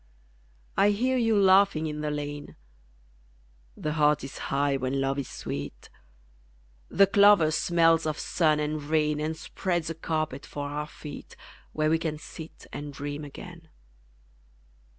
I 0.75 0.89
hear 0.89 1.15
you 1.15 1.39
laughing 1.39 1.85
in 1.85 2.01
the 2.01 2.09
lane 2.09 2.55
The 3.77 3.93
heart 3.93 4.23
is 4.23 4.39
high 4.49 4.75
when 4.75 4.99
LOVE 4.99 5.19
is 5.19 5.29
sweet 5.29 5.89
The 6.89 7.05
clover 7.05 7.51
smells 7.51 8.07
of 8.07 8.17
sun 8.17 8.59
and 8.59 8.81
rain 8.81 9.19
And 9.19 9.37
spreads 9.37 9.91
a 9.91 9.93
carpet 9.93 10.43
for 10.43 10.67
our 10.69 10.87
feet, 10.87 11.35
Where 11.71 11.91
we 11.91 11.99
can 11.99 12.17
sit 12.17 12.65
and 12.73 12.91
dream 12.91 13.23
again. 13.23 13.67